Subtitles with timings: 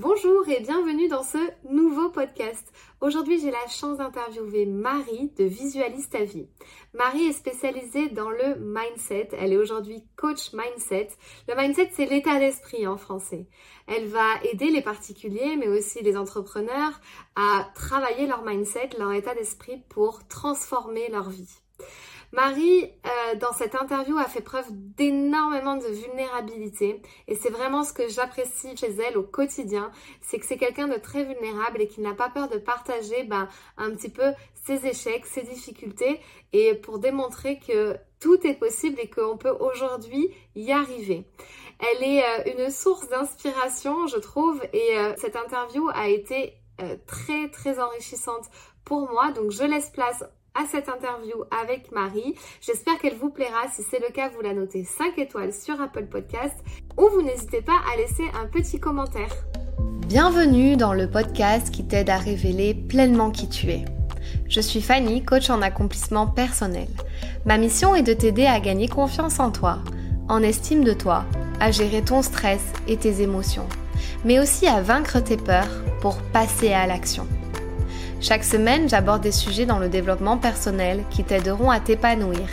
[0.00, 1.38] Bonjour et bienvenue dans ce
[1.68, 2.72] nouveau podcast.
[3.00, 6.46] Aujourd'hui, j'ai la chance d'interviewer Marie de Visualise ta vie.
[6.94, 9.30] Marie est spécialisée dans le mindset.
[9.32, 11.08] Elle est aujourd'hui coach mindset.
[11.48, 13.48] Le mindset, c'est l'état d'esprit en français.
[13.88, 17.00] Elle va aider les particuliers, mais aussi les entrepreneurs
[17.34, 21.58] à travailler leur mindset, leur état d'esprit pour transformer leur vie.
[22.32, 27.94] Marie, euh, dans cette interview, a fait preuve d'énormément de vulnérabilité et c'est vraiment ce
[27.94, 29.90] que j'apprécie chez elle au quotidien,
[30.20, 33.48] c'est que c'est quelqu'un de très vulnérable et qui n'a pas peur de partager ben,
[33.78, 34.32] un petit peu
[34.66, 36.20] ses échecs, ses difficultés
[36.52, 41.24] et pour démontrer que tout est possible et qu'on peut aujourd'hui y arriver.
[41.78, 46.54] Elle est euh, une source d'inspiration, je trouve, et euh, cette interview a été
[47.08, 48.44] très très enrichissante
[48.84, 49.32] pour moi.
[49.32, 50.22] Donc je laisse place
[50.58, 52.34] à cette interview avec Marie.
[52.60, 53.68] J'espère qu'elle vous plaira.
[53.72, 56.56] Si c'est le cas, vous la notez 5 étoiles sur Apple Podcast
[56.96, 59.30] ou vous n'hésitez pas à laisser un petit commentaire.
[60.08, 63.84] Bienvenue dans le podcast qui t'aide à révéler pleinement qui tu es.
[64.48, 66.88] Je suis Fanny, coach en accomplissement personnel.
[67.46, 69.78] Ma mission est de t'aider à gagner confiance en toi,
[70.28, 71.24] en estime de toi,
[71.60, 73.66] à gérer ton stress et tes émotions,
[74.24, 77.28] mais aussi à vaincre tes peurs pour passer à l'action.
[78.20, 82.48] Chaque semaine, j'aborde des sujets dans le développement personnel qui t'aideront à t'épanouir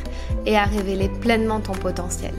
[0.46, 2.36] et à révéler pleinement ton potentiel.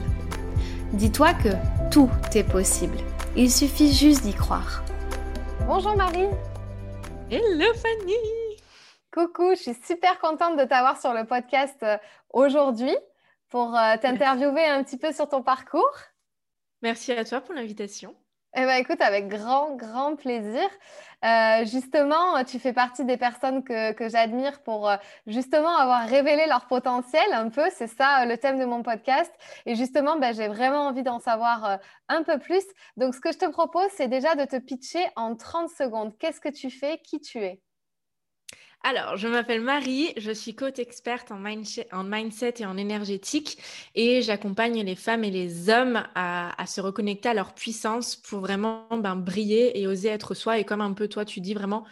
[0.93, 1.49] Dis-toi que
[1.91, 2.97] tout est possible.
[3.35, 4.81] Il suffit juste d'y croire.
[5.67, 6.29] Bonjour Marie.
[7.29, 8.15] Hello Fanny.
[9.11, 11.97] Coucou, je suis super contente de t'avoir sur le podcast euh,
[12.29, 12.95] aujourd'hui
[13.49, 15.91] pour euh, t'interviewer un petit peu sur ton parcours.
[16.81, 18.15] Merci à toi pour l'invitation.
[18.59, 20.67] Eh bien, écoute, avec grand, grand plaisir.
[21.23, 26.65] Euh, justement, tu fais partie des personnes que, j'admire pour euh, justement avoir révélé leur
[26.65, 27.65] potentiel un peu.
[27.75, 29.31] C'est ça euh, le thème de mon podcast.
[29.67, 31.77] Et justement, ben, j'ai vraiment envie d'en savoir
[32.09, 32.63] un peu plus.
[32.97, 36.17] Donc, ce que je te propose, c'est déjà de te pitcher en 30 secondes.
[36.17, 36.97] Qu'est-ce que tu fais?
[37.03, 37.61] Qui tu es?
[38.87, 43.57] Alors, je m'appelle Marie, je suis coach experte en, mindset et en énergétique
[43.95, 48.87] et j'accompagne les femmes et les hommes à, se reconnecter à leur puissance pour vraiment
[48.91, 51.83] ben, briller et oser être soi et comme un peu toi tu dis vraiment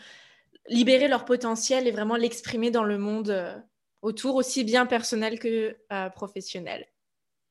[0.69, 3.53] libérer leur potentiel et vraiment l'exprimer dans le monde euh,
[4.01, 6.88] autour, aussi bien personnel que euh, professionnel.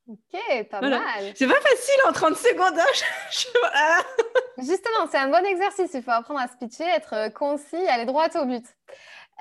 [0.06, 1.32] Ok, pas mal.
[1.34, 2.78] C'est pas facile en 30 secondes.
[2.78, 4.02] Hein,
[4.58, 5.90] Justement, c'est un bon exercice.
[5.94, 8.64] Il faut apprendre à se pitcher, être euh, concis, aller droit au but.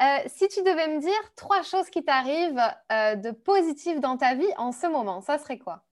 [0.01, 2.61] Euh, si tu devais me dire trois choses qui t'arrivent
[2.91, 5.85] euh, de positif dans ta vie en ce moment, ça serait quoi?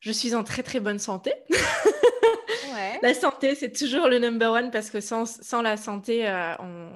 [0.00, 1.34] Je suis en très très bonne santé.
[3.02, 6.90] La santé, c'est toujours le number one parce que sans, sans la santé, euh, on...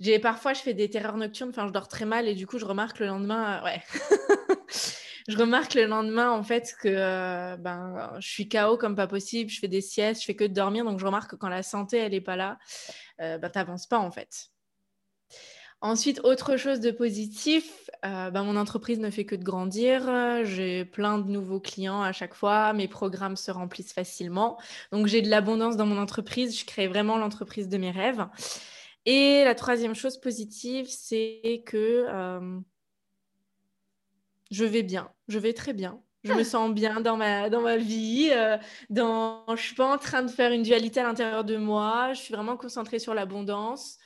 [0.00, 2.58] J'ai parfois je fais des terreurs nocturnes, enfin je dors très mal et du coup
[2.58, 3.82] je remarque le lendemain, ouais.
[5.28, 9.60] je remarque le lendemain en fait que ben je suis KO comme pas possible, je
[9.60, 11.98] fais des siestes, je fais que de dormir donc je remarque que quand la santé
[11.98, 12.58] elle est pas là,
[13.18, 14.50] ben t'avances pas en fait.
[15.84, 20.08] Ensuite, autre chose de positif, euh, bah, mon entreprise ne fait que de grandir.
[20.44, 22.72] J'ai plein de nouveaux clients à chaque fois.
[22.72, 24.58] Mes programmes se remplissent facilement.
[24.92, 26.58] Donc, j'ai de l'abondance dans mon entreprise.
[26.58, 28.26] Je crée vraiment l'entreprise de mes rêves.
[29.04, 32.58] Et la troisième chose positive, c'est que euh,
[34.50, 35.10] je vais bien.
[35.28, 36.00] Je vais très bien.
[36.22, 38.30] Je me sens bien dans ma, dans ma vie.
[38.32, 38.56] Euh,
[38.88, 39.44] dans...
[39.48, 42.14] Je ne suis pas en train de faire une dualité à l'intérieur de moi.
[42.14, 43.98] Je suis vraiment concentrée sur l'abondance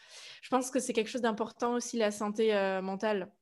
[0.42, 3.32] je pense que c'est quelque chose d'important aussi, la santé euh, mentale.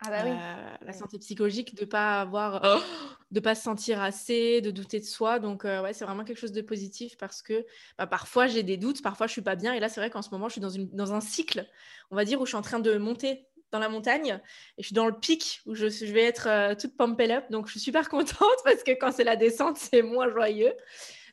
[0.00, 0.30] Ah bah oui.
[0.30, 2.82] Euh, la santé psychologique, de pas avoir, oh,
[3.30, 5.38] de pas se sentir assez, de douter de soi.
[5.38, 7.64] Donc euh, ouais, c'est vraiment quelque chose de positif parce que
[7.96, 9.72] bah, parfois j'ai des doutes, parfois je suis pas bien.
[9.72, 11.66] Et là, c'est vrai qu'en ce moment, je suis dans, une, dans un cycle,
[12.10, 14.38] on va dire, où je suis en train de monter dans la montagne
[14.78, 17.44] et je suis dans le pic où je, je vais être toute pumped up.
[17.50, 20.74] Donc je suis super contente parce que quand c'est la descente, c'est moins joyeux.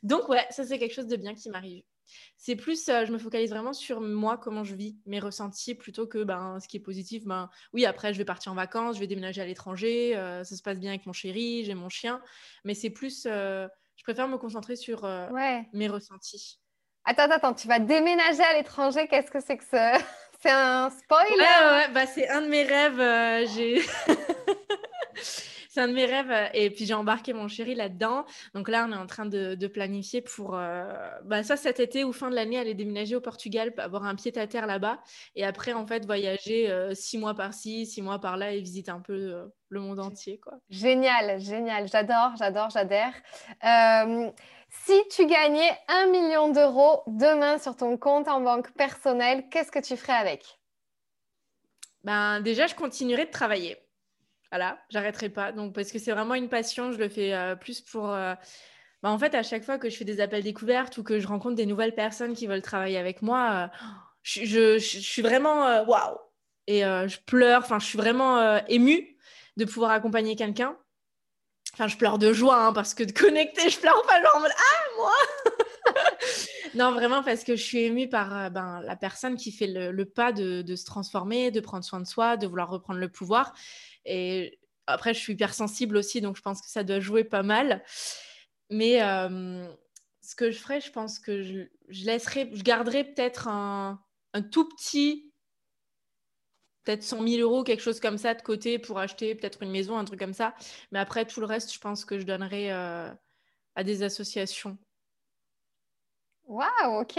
[0.02, 1.84] Donc ouais, ça c'est quelque chose de bien qui m'arrive
[2.36, 6.06] c'est plus, euh, je me focalise vraiment sur moi, comment je vis, mes ressentis, plutôt
[6.06, 7.24] que ben, ce qui est positif.
[7.24, 10.56] Ben, oui, après, je vais partir en vacances, je vais déménager à l'étranger, euh, ça
[10.56, 12.20] se passe bien avec mon chéri, j'ai mon chien.
[12.64, 13.66] Mais c'est plus, euh,
[13.96, 15.08] je préfère me concentrer sur
[15.72, 16.60] mes ressentis.
[17.04, 19.98] Attends, attends, tu vas déménager à l'étranger, qu'est-ce que c'est que ça
[20.42, 23.48] C'est un spoil Ouais, ouais, bah, c'est un de mes rêves.
[23.54, 23.80] j'ai.
[25.74, 26.30] c'est un de mes rêves.
[26.30, 28.24] Euh, et puis j'ai embarqué mon chéri là-dedans.
[28.54, 30.84] Donc là, on est en train de, planifier pour euh,
[31.24, 34.36] bah, ça cet été ou fin de l'année, aller déménager au Portugal, avoir un pied
[34.38, 35.00] à terre là-bas.
[35.34, 39.00] Et après, en fait, voyager euh, six mois par-ci, six mois par-là et visiter un
[39.00, 40.38] peu le monde entier.
[40.38, 40.52] Quoi.
[40.70, 41.88] Génial, génial.
[41.88, 43.14] J'adore, j'adore, j'adhère.
[44.68, 49.80] si tu gagnais un million d'euros demain sur ton compte en banque personnel, qu'est-ce que
[49.80, 50.60] tu ferais avec?
[52.04, 53.83] Ben, Déjà, je continuerai de travailler.
[54.54, 55.50] Voilà, j'arrêterai pas.
[55.50, 58.34] Donc, parce que c'est vraiment une passion, je le fais euh, plus pour, euh,
[59.02, 61.26] bah, en fait, à chaque fois que je fais des appels découvertes ou que je
[61.26, 63.68] rencontre des nouvelles personnes qui veulent travailler avec moi,
[64.22, 66.18] je, suis vraiment waouh
[66.68, 67.62] et je pleure.
[67.64, 69.16] Enfin, je suis vraiment émue
[69.56, 70.78] de pouvoir accompagner quelqu'un.
[71.72, 74.44] Enfin, je pleure de joie hein, parce que de connecter, je pleure pas genre en
[74.44, 75.94] ah moi.
[76.76, 80.30] non, vraiment parce que je suis émue par ben, la personne qui fait le, pas
[80.30, 83.52] de, de, se transformer, de prendre soin de soi, de vouloir reprendre le pouvoir.
[84.04, 87.82] Et après, je suis hypersensible aussi, donc je pense que ça doit jouer pas mal.
[88.70, 88.98] Mais
[90.24, 94.00] ce que je ferais, je pense que je, je laisserai, je garderai peut-être un,
[94.32, 95.32] un, tout petit,
[96.82, 99.98] peut-être 100 000 euros, quelque chose comme ça de côté pour acheter peut-être une maison,
[99.98, 100.54] un truc comme ça.
[100.92, 103.10] Mais après, tout le reste, je pense que je donnerai euh,
[103.76, 104.78] à des associations.
[106.46, 107.18] Waouh, ok.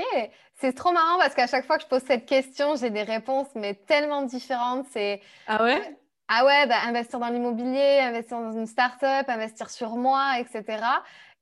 [0.55, 3.47] C'est trop marrant parce qu'à chaque fois que je pose cette question, j'ai des réponses,
[3.55, 4.85] mais tellement différentes.
[4.91, 5.97] C'est ah ouais?
[6.27, 10.83] Ah ouais, bah, investir dans l'immobilier, investir dans une start-up, investir sur moi, etc.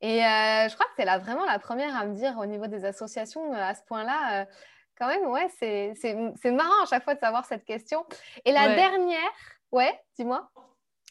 [0.01, 2.67] Et euh, je crois que c'est là vraiment la première à me dire au niveau
[2.67, 4.45] des associations, euh, à ce point-là, euh,
[4.97, 8.05] quand même, ouais, c'est marrant à chaque fois de savoir cette question.
[8.43, 9.31] Et la dernière,
[9.71, 10.51] ouais, dis-moi.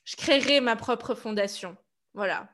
[0.04, 1.76] Je créerai ma propre fondation.
[2.12, 2.48] Voilà.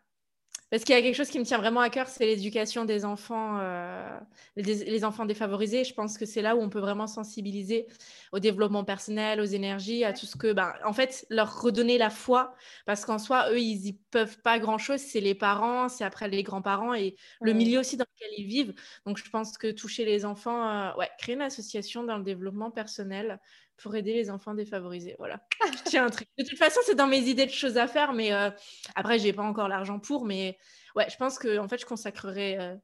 [0.71, 3.07] Parce qu'il y a quelque chose qui me tient vraiment à cœur, c'est l'éducation des
[3.07, 4.19] enfants, euh,
[4.57, 5.85] les, enfants défavorisés.
[5.85, 7.87] Je pense que c'est là où on peut vraiment sensibiliser
[8.33, 12.11] au développement personnel, aux énergies, à tout ce que, ben, en fait, leur redonner la
[12.11, 12.55] foi.
[12.85, 15.01] Parce qu'en soi, eux, ils n'y peuvent pas grand-chose.
[15.01, 18.75] C'est les parents, c'est après les grands-parents et le milieu aussi dans lequel ils vivent.
[19.07, 22.71] Donc, je pense que toucher les enfants, euh, ouais, créer une association dans le développement
[22.71, 23.41] personnel,
[23.83, 25.15] pour aider les enfants défavorisés.
[25.19, 25.41] Voilà.
[25.65, 26.29] Je tiens un truc.
[26.39, 28.51] De toute façon, c'est dans mes idées de choses à faire, mais euh,
[28.95, 30.25] après, j'ai pas encore l'argent pour.
[30.25, 30.59] Mais
[30.97, 32.75] ouais, je pense que en fait, je consacrerai euh,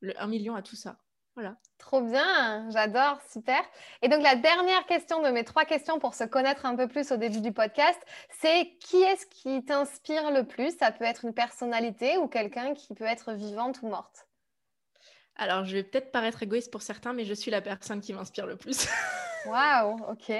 [0.00, 0.98] le 1 million à tout ça.
[1.34, 1.56] Voilà.
[1.76, 3.60] Trop bien, j'adore, super.
[4.00, 7.12] Et donc la dernière question de mes trois questions pour se connaître un peu plus
[7.12, 8.00] au début du podcast,
[8.30, 10.74] c'est qui est-ce qui t'inspire le plus?
[10.78, 14.25] Ça peut être une personnalité ou quelqu'un qui peut être vivante ou morte.
[15.36, 18.46] Alors, je vais peut-être paraître égoïste pour certains, mais je suis la personne qui m'inspire
[18.46, 18.88] le plus.
[19.46, 20.32] Waouh, ok.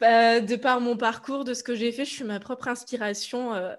[0.00, 3.52] Bah, de par mon parcours, de ce que j'ai fait, je suis ma propre inspiration.
[3.54, 3.74] Euh.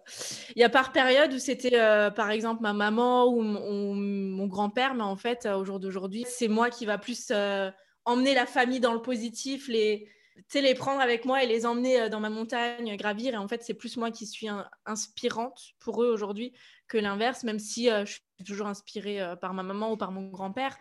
[0.55, 4.95] Il y a par période où c'était euh, par exemple ma maman ou, mon grand-père,
[4.95, 7.71] mais en fait, au jour d'aujourd'hui, c'est moi qui va plus euh,
[8.03, 10.09] emmener la famille dans le positif, les,
[10.53, 13.33] les prendre avec moi et les emmener dans ma montagne, gravir.
[13.33, 14.47] Et en fait, c'est plus moi qui suis
[14.85, 16.53] inspirante pour eux aujourd'hui
[16.87, 20.77] que l'inverse, même si je suis toujours inspirée par ma maman ou par mon grand-père.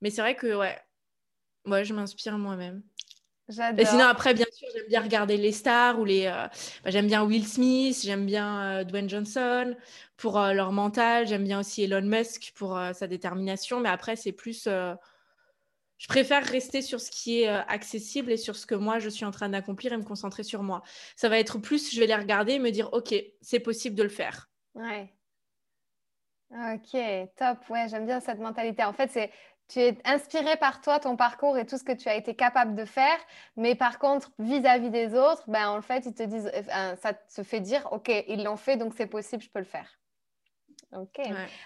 [0.00, 0.78] Mais c'est vrai que, ouais,
[1.66, 2.82] ouais je m'inspire moi-même.
[3.76, 6.26] Et sinon, après, bien sûr, j'aime bien regarder les stars ou les.
[6.26, 6.46] Euh,
[6.84, 9.74] bah, j'aime bien Will Smith, j'aime bien euh, Dwayne Johnson
[10.16, 13.80] pour euh, leur mental, j'aime bien aussi Elon Musk pour sa détermination.
[13.80, 14.68] Mais après, c'est plus.
[16.02, 19.24] Je préfère rester sur ce qui est accessible et sur ce que moi je suis
[19.24, 20.82] en train d'accomplir et me concentrer sur moi.
[21.14, 24.02] Ça va être plus, je vais les regarder et me dire, OK, c'est possible de
[24.02, 24.50] le faire.
[24.74, 25.14] Ouais.
[26.50, 27.00] Ok,
[27.36, 27.58] top.
[27.70, 28.82] Ouais, j'aime bien cette mentalité.
[28.82, 29.30] En fait, c'est
[29.68, 32.74] tu es inspiré par toi, ton parcours et tout ce que tu as été capable
[32.74, 33.16] de faire.
[33.56, 36.50] Mais par contre, vis-à-vis des autres, ben, en fait, ils te disent,
[37.00, 40.01] ça te fait dire, OK, ils l'ont fait, donc c'est possible, je peux le faire.
[40.92, 41.20] Ok.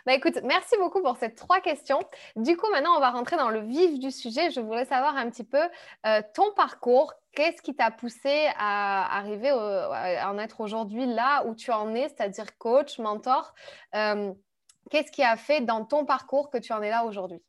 [0.04, 2.00] Bah, écoute, merci beaucoup pour ces trois questions.
[2.36, 4.50] Du coup, maintenant, on va rentrer dans le vif du sujet.
[4.50, 5.62] Je voulais savoir un petit peu
[6.06, 7.12] euh, ton parcours.
[7.32, 12.08] Qu'est-ce qui t'a poussé à arriver à en être aujourd'hui là où tu en es,
[12.08, 13.52] c'est-à-dire coach, mentor?
[13.94, 14.32] Euh,
[14.90, 17.42] Qu'est-ce qui a fait dans ton parcours que tu en es là aujourd'hui?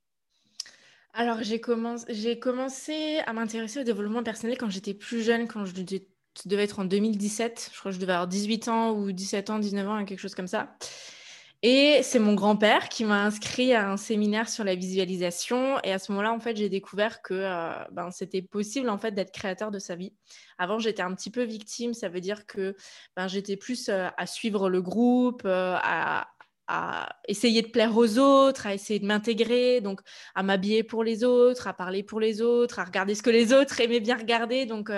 [1.14, 5.74] Alors, j'ai commencé, commencé à m'intéresser au développement personnel quand j'étais plus jeune, quand je
[6.46, 7.72] devais être en 2017.
[7.72, 10.36] Je crois que je devais avoir 18 ans ou 17 ans, 19 ans, quelque chose
[10.36, 10.76] comme ça.
[11.64, 15.80] Et c'est mon grand-père qui m'a inscrit à un séminaire sur la visualisation.
[15.84, 19.12] Et à ce moment-là, en fait, j'ai découvert que euh, ben, c'était possible en fait
[19.12, 20.14] d'être créateur de sa vie.
[20.60, 21.96] Avant, j'étais un petit peu victime.
[21.96, 22.76] Ça veut dire que
[23.16, 26.28] ben, j'étais plus euh, à suivre le groupe, euh, à,
[26.68, 30.02] à essayer de plaire aux autres, à essayer de m'intégrer, donc
[30.36, 33.52] à m'habiller pour les autres, à parler pour les autres, à regarder ce que les
[33.52, 34.68] autres aimaient bien regarder.
[34.68, 34.92] Donc,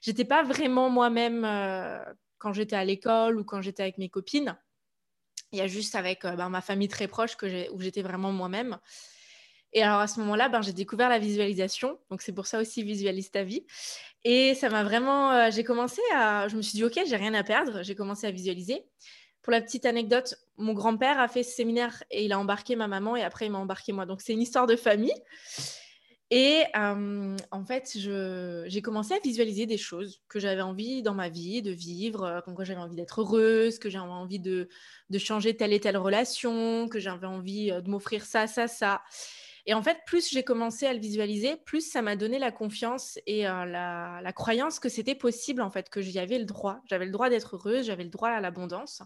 [0.00, 1.44] j'étais pas vraiment moi-même
[2.38, 4.56] quand j'étais à l'école ou quand j'étais avec mes copines.
[5.52, 7.36] Il y a juste avec euh, ben, ma famille très proche
[7.72, 8.78] où j'étais vraiment moi-même.
[9.72, 11.98] Et alors à ce moment-là, ben, j'ai découvert la visualisation.
[12.10, 13.66] Donc c'est pour ça aussi visualise ta vie.
[14.24, 15.50] Et ça m'a vraiment.
[15.50, 16.48] j'ai commencé à.
[16.48, 17.82] Je me suis dit, OK, j'ai rien à perdre.
[17.82, 18.84] J'ai commencé à visualiser.
[19.44, 22.88] Pour la petite anecdote, mon grand-père a fait ce séminaire et il a embarqué ma
[22.88, 24.06] maman et après il m'a embarqué moi.
[24.06, 25.12] Donc c'est une histoire de famille.
[26.36, 31.28] Et euh, en fait, j'ai commencé à visualiser des choses que j'avais envie dans ma
[31.28, 34.68] vie de vivre, euh, comme quoi j'avais envie d'être heureuse, que j'avais envie de,
[35.10, 39.00] de, changer telle et telle relation, que j'avais envie euh, de m'offrir ça, ça, ça.
[39.66, 43.16] Et en fait, plus j'ai commencé à le visualiser, plus ça m'a donné la confiance
[43.28, 46.80] et euh, la, croyance que c'était possible, en fait, que j'y avais le droit.
[46.90, 49.02] J'avais le droit d'être heureuse, j'avais le droit à l'abondance.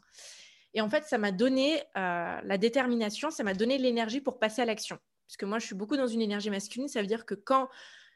[0.72, 4.64] Et en fait, ça m'a donné la détermination, ça m'a donné l'énergie pour passer à
[4.64, 4.98] l'action.
[5.28, 6.88] Parce que moi, je suis beaucoup dans une énergie masculine.
[6.88, 7.68] Ça veut dire que quand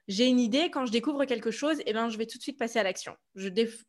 [0.09, 2.59] j'ai une idée, quand je découvre quelque chose, eh ben, je vais tout de suite
[2.59, 3.17] passer à l'action.
[3.35, 3.49] Je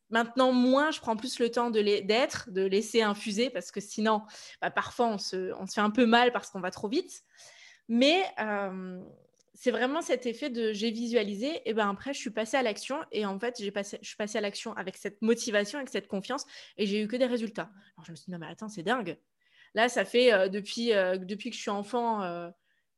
[0.10, 4.22] Maintenant, moins, je prends plus le temps d'être, de, laisser infuser, parce que sinon,
[4.62, 7.24] bah, parfois, on se, fait un peu mal parce qu'on va trop vite.
[7.88, 9.02] Mais euh,
[9.54, 12.98] c'est vraiment cet effet de j'ai visualisé, et ben après, je suis passée à l'action,
[13.12, 16.46] et en fait, je suis passée à l'action avec cette motivation, avec cette confiance,
[16.78, 17.72] et j'ai eu que des résultats.
[17.98, 19.18] Alors, je me suis dit, non, mais attends, c'est dingue.
[19.74, 22.52] Là, ça fait euh, euh, depuis que je suis enfant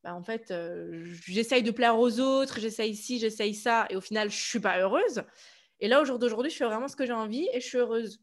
[0.05, 4.01] bah, en fait, euh, j'essaye de plaire aux autres, j'essaye ci, j'essaye ça, et au
[4.01, 5.23] final, je suis pas heureuse.
[5.79, 7.79] Et là, au jour d'aujourd'hui, je fais vraiment ce que j'ai envie et je suis
[7.79, 8.21] heureuse.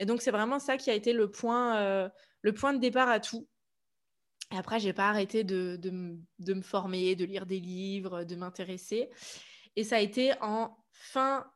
[0.00, 2.08] Et donc, c'est vraiment ça qui a été le point, euh,
[2.42, 3.46] le point de départ à tout.
[4.52, 8.34] Et après, j'ai pas arrêté de, de, de, me former, de lire des livres, de
[8.34, 9.08] m'intéresser.
[9.76, 11.46] Et ça a été en fin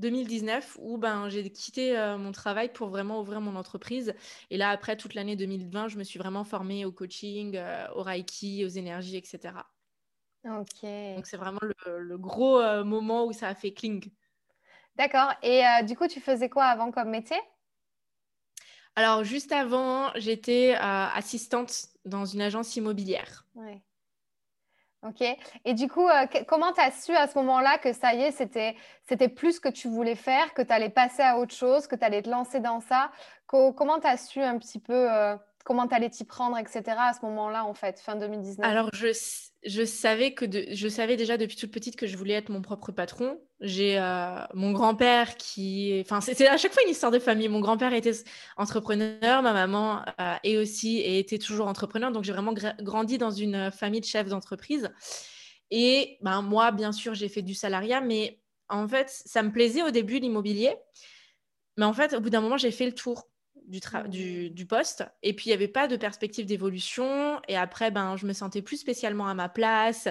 [0.00, 4.14] 2019 où ben, j'ai quitté euh, mon travail pour vraiment ouvrir mon entreprise.
[4.50, 8.02] Et là, après toute l'année 2020, je me suis vraiment formée au coaching, euh, au
[8.02, 9.54] Reiki, aux énergies, etc.
[10.44, 10.82] Ok.
[10.82, 14.10] Donc, c'est vraiment le, gros euh, moment où ça a fait cling.
[14.96, 15.32] D'accord.
[15.42, 17.38] Et du coup, tu faisais quoi avant comme métier?
[18.96, 23.46] Alors, juste avant, j'étais assistante dans une agence immobilière.
[23.54, 23.80] Ouais.
[25.02, 25.22] Ok.
[25.64, 28.32] Et du coup, euh, comment tu as su à ce moment-là que ça y est,
[28.32, 28.76] c'était,
[29.08, 31.96] c'était plus ce que tu voulais faire, que tu allais passer à autre chose, que
[31.96, 33.10] tu allais te lancer dans ça?
[33.46, 36.82] Comment tu as su un petit peu euh, comment tu allais t'y prendre, etc.
[36.98, 41.56] à ce moment-là, en fait, fin 2019 Alors, je, savais que je savais déjà depuis
[41.56, 43.40] toute petite que je voulais être mon propre patron.
[43.60, 47.48] J'ai euh, mon grand-père qui, enfin, c'est à chaque fois une histoire de famille.
[47.48, 48.12] Mon grand-père était
[48.56, 52.10] entrepreneur, ma maman euh, est aussi et était toujours entrepreneur.
[52.10, 54.90] Donc j'ai vraiment grandi dans une famille de chefs d'entreprise.
[55.70, 59.82] Et ben moi, bien sûr, j'ai fait du salariat, mais en fait, ça me plaisait
[59.82, 60.74] au début l'immobilier.
[61.76, 63.29] Mais en fait, au bout d'un moment, j'ai fait le tour
[63.70, 65.04] du, du, poste.
[65.22, 67.40] Et puis, il n'y avait pas de perspective d'évolution.
[67.48, 70.08] Et après, ben, je me sentais plus spécialement à ma place.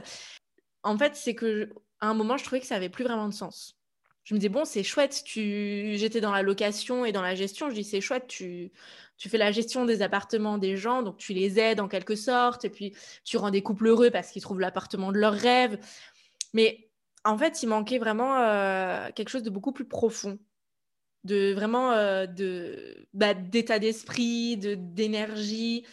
[0.83, 3.33] En fait, c'est que à un moment, je trouvais que ça avait plus vraiment de
[3.33, 3.75] sens.
[4.23, 5.95] Je me disais, bon, c'est chouette, tu...
[5.97, 7.69] j'étais dans la location et dans la gestion.
[7.69, 8.71] Je dis, c'est chouette, tu...
[9.17, 12.65] tu fais la gestion des appartements des gens, donc tu les aides en quelque sorte.
[12.65, 15.79] Et puis, tu rends des couples heureux parce qu'ils trouvent l'appartement de leur rêve.
[16.53, 16.89] Mais
[17.25, 20.39] en fait, il manquait vraiment euh, quelque chose de beaucoup plus profond
[21.23, 25.85] de vraiment euh, de bah, d'état d'esprit, de d'énergie.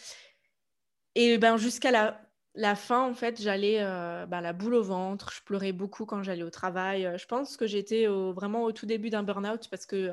[1.14, 2.21] Et ben jusqu'à la,
[2.54, 5.33] la fin, en fait, j'allais euh, bah, la boule au ventre.
[5.33, 7.06] Je pleurais beaucoup quand j'allais au travail.
[7.06, 10.11] Euh, je pense que j'étais vraiment au tout début d'un burn-out parce que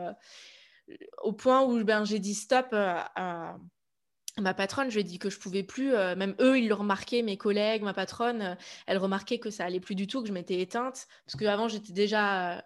[1.22, 3.58] au point où ben, j'ai dit stop à,
[4.40, 5.92] ma patronne, je lui ai dit que je pouvais plus.
[5.92, 9.96] même eux, ils le remarquaient, mes collègues, ma patronne, elle remarquait que ça allait plus
[9.96, 11.08] du tout, que je m'étais éteinte.
[11.26, 12.64] Parce qu'avant, j'étais déjà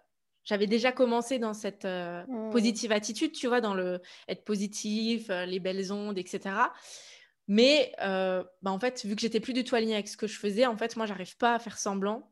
[0.48, 2.50] j'avais déjà commencé dans cette euh, mmh.
[2.52, 6.56] positive attitude, tu vois, dans le être positif, euh, les belles ondes, etc.
[7.50, 10.26] Mais euh, bah, en fait, vu que j'étais plus du tout alignée avec ce que
[10.26, 12.32] je faisais, en fait, moi, j'arrive pas à faire semblant.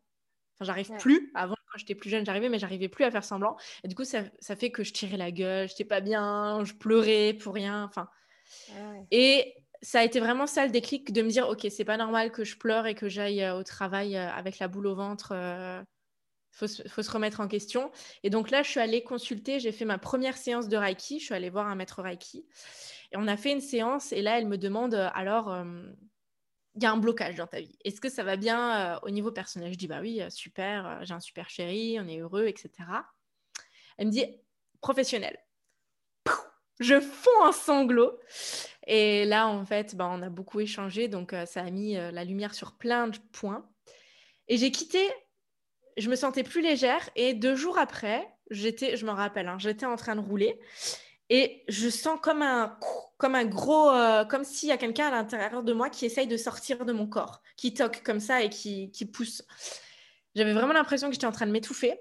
[0.53, 1.29] Enfin, j'arrive plus.
[1.35, 3.57] Avant, quand j'étais plus jeune, j'arrivais, mais j'arrivais plus à faire semblant.
[3.83, 6.73] Et du coup, ça, ça fait que je tirais la gueule, j'étais pas bien, je
[6.73, 7.83] pleurais pour rien.
[7.83, 8.07] Enfin,
[9.11, 12.31] et ça a été vraiment ça le déclic de me dire, ok, c'est pas normal
[12.31, 15.33] que je pleure et que j'aille au travail avec la boule au ventre
[16.55, 17.91] faut, faut se remettre en question.
[18.23, 21.25] Et donc là, je suis allée consulter, j'ai fait ma première séance de Reiki, je
[21.25, 22.45] suis allée voir un maître Reiki.
[23.11, 25.63] Et on a fait une séance, et là, elle me demande, euh, alors, euh,
[26.75, 27.77] il y a un blocage dans ta vie.
[27.83, 29.73] Est-ce que ça va bien euh, au niveau personnel?
[29.73, 32.69] Je dis, bah oui, super, j'ai un super chéri, on est heureux, etc.
[33.97, 34.25] Elle me dit,
[34.81, 35.37] professionnel.
[36.79, 38.19] Je fonds en sanglot.
[38.87, 42.53] Et là, en fait, bah, on a beaucoup échangé, donc ça a mis la lumière
[42.53, 43.65] sur plein de points.
[44.49, 45.09] Et j'ai quitté
[45.97, 47.09] je me sentais plus légère.
[47.15, 50.59] Et deux jours après, j'étais, je me rappelle, hein, j'étais en train de rouler
[51.29, 52.77] et je sens comme un,
[53.17, 56.27] comme un gros, euh, comme s'il y a quelqu'un à l'intérieur de moi qui essaye
[56.27, 59.43] de sortir de mon corps, qui toque comme ça et qui, qui pousse.
[60.35, 61.99] J'avais vraiment l'impression que j'étais en train de m'étouffer.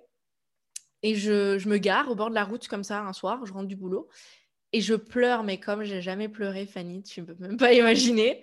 [1.02, 3.52] Et je, je, me gare au bord de la route comme ça un soir, je
[3.52, 4.08] rentre du boulot.
[4.72, 8.42] Et je pleure, mais comme j'ai jamais pleuré, Fanny, tu ne peux même pas imaginer.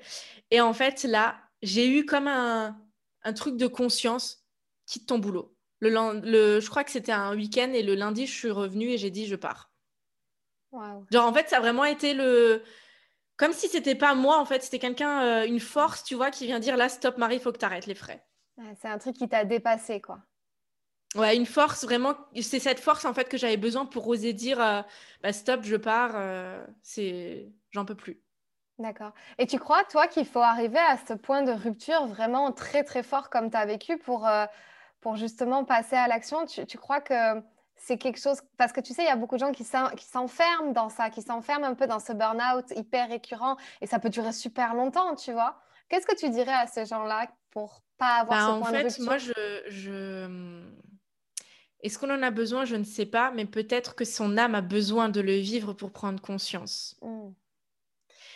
[0.49, 2.79] Et en fait, là, j'ai eu comme un,
[3.23, 4.40] un truc de conscience
[4.91, 5.55] quitte ton boulot.
[5.79, 5.89] Le,
[6.21, 9.09] le, je crois que c'était un week-end et le lundi, je suis revenue et j'ai
[9.09, 9.71] dit je pars.
[11.11, 12.63] Genre, en fait, ça a vraiment été le.
[13.37, 16.45] Comme si c'était pas moi, en fait, c'était quelqu'un, euh, une force, tu vois, qui
[16.45, 18.23] vient dire là, stop, Marie, il faut que tu arrêtes les frais.
[18.79, 20.19] c'est un truc qui t'a dépassé, quoi.
[21.15, 22.15] Ouais, une force, vraiment.
[22.39, 24.81] C'est cette force, en fait, que j'avais besoin pour oser dire euh,
[25.23, 27.51] bah, stop, je pars, euh, c'est.
[27.71, 28.21] J'en peux plus.
[28.77, 29.13] D'accord.
[29.37, 33.03] Et tu crois, toi, qu'il faut arriver à ce point de rupture vraiment très, très
[33.03, 34.27] fort comme tu as vécu pour
[35.01, 37.41] pour justement passer à l'action, tu, crois que
[37.75, 40.71] c'est quelque chose, parce que tu sais, il y a beaucoup de gens qui s'enferment
[40.71, 44.31] dans ça, qui s'enferment un peu dans ce burn-out hyper récurrent et ça peut durer
[44.31, 45.59] super longtemps, tu vois.
[45.89, 48.85] Qu'est-ce que tu dirais à ces gens-là pour pas avoir bah, ce point de vue
[48.85, 50.61] En fait, moi, je...
[51.83, 52.63] Est-ce qu'on en a besoin?
[52.63, 55.91] Je ne sais pas, mais peut-être que son âme a besoin de le vivre pour
[55.91, 56.95] prendre conscience.
[57.01, 57.31] Mmh.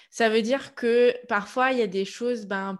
[0.10, 2.79] Ça veut dire que parfois, il y a des choses, ben,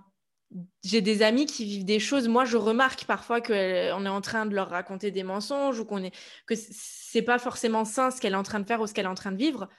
[0.84, 2.28] j'ai des amis qui vivent des choses.
[2.28, 6.04] Moi, je remarque parfois qu'on est en train de leur raconter des mensonges ou qu'on
[6.04, 8.94] est que c'est pas forcément sain ce qu'elle est en train de faire ou ce
[8.94, 9.70] qu'elle est en train de vivre.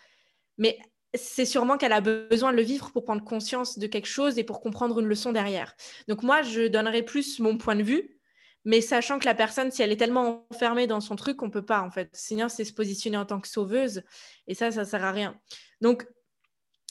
[0.58, 0.78] Mais
[1.14, 4.44] c'est sûrement qu'elle a besoin de le vivre pour prendre conscience de quelque chose et
[4.44, 5.74] pour comprendre une leçon derrière.
[6.08, 8.18] Donc moi, je donnerais plus mon point de vue,
[8.64, 11.64] mais sachant que la personne, si elle est tellement enfermée dans son truc, on peut
[11.64, 12.10] pas en fait.
[12.12, 14.02] Sinon, c'est se positionner en tant que sauveuse
[14.46, 15.40] et ça, ça sert à rien.
[15.80, 16.06] Donc,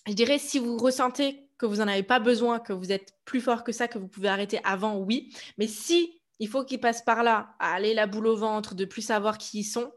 [0.08, 3.42] je dirais si vous ressentez que vous n'en avez pas besoin, que vous êtes plus
[3.42, 5.34] fort que ça, que vous pouvez arrêter avant, oui.
[5.58, 8.86] Mais si il faut qu'ils passent par là, à aller la boule au ventre, de
[8.86, 9.92] plus savoir qui ils sont,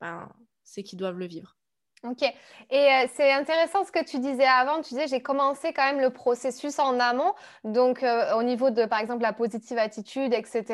[0.00, 0.28] ben,
[0.62, 1.56] c'est qu'ils doivent le vivre.
[2.02, 2.22] Ok.
[2.22, 4.80] Et euh, c'est intéressant ce que tu disais avant.
[4.80, 8.86] Tu disais, j'ai commencé quand même le processus en amont, donc euh, au niveau de,
[8.86, 10.64] par exemple, la positive attitude, etc.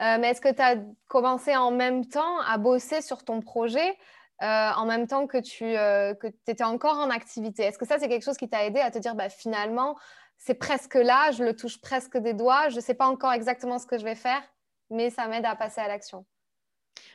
[0.00, 0.76] Euh, mais est-ce que tu as
[1.06, 3.98] commencé en même temps à bosser sur ton projet?
[4.42, 7.62] Euh, en même temps que tu euh, que étais encore en activité.
[7.62, 9.96] Est-ce que ça, c'est quelque chose qui t'a aidé à te dire, bah, finalement,
[10.38, 13.78] c'est presque là, je le touche presque des doigts, je ne sais pas encore exactement
[13.78, 14.42] ce que je vais faire,
[14.90, 16.26] mais ça m'aide à passer à l'action?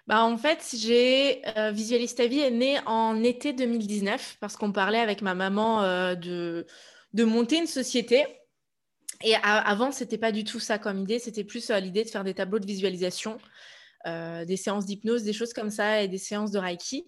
[0.07, 1.73] Bah, en fait, j'ai euh,
[2.15, 5.83] ta vie est né en été 2019 parce qu'on parlait avec ma maman
[6.15, 6.65] de,
[7.13, 8.25] de monter une société.
[9.21, 12.33] Et avant, c'était pas du tout ça comme idée, c'était plus l'idée de faire des
[12.33, 13.37] tableaux de visualisation.
[14.07, 17.05] Euh, des séances d'hypnose, des choses comme ça et des séances de Reiki.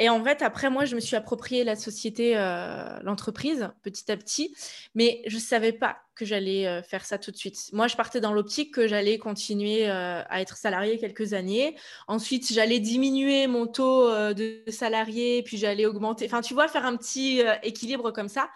[0.00, 4.16] Et en fait, après, moi, je me suis approprié la société, euh, l'entreprise, petit à
[4.16, 4.56] petit,
[4.94, 7.68] mais je ne savais pas que j'allais euh, faire ça tout de suite.
[7.74, 11.76] Moi, je partais dans l'optique que j'allais continuer à être salarié quelques années.
[12.08, 16.24] Ensuite, j'allais diminuer mon taux de salarié, puis j'allais augmenter.
[16.24, 18.48] Enfin, tu vois, faire un petit équilibre comme ça.